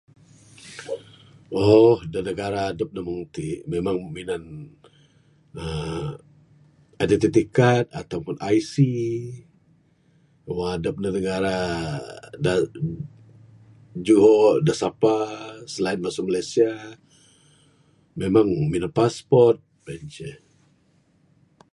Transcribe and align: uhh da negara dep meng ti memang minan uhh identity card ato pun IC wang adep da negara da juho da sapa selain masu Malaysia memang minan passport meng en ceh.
uhh 1.63 1.97
da 2.11 2.19
negara 2.29 2.63
dep 2.79 2.91
meng 2.97 3.11
ti 3.35 3.47
memang 3.73 3.97
minan 4.15 4.43
uhh 5.61 6.09
identity 7.03 7.43
card 7.57 7.85
ato 7.99 8.17
pun 8.25 8.37
IC 8.57 8.73
wang 10.57 10.69
adep 10.75 10.95
da 11.03 11.09
negara 11.17 11.57
da 12.45 12.53
juho 14.05 14.37
da 14.65 14.73
sapa 14.81 15.13
selain 15.73 15.99
masu 16.03 16.21
Malaysia 16.27 16.69
memang 18.21 18.47
minan 18.71 18.91
passport 18.99 19.57
meng 19.85 20.01
en 20.03 20.07
ceh. 20.15 20.35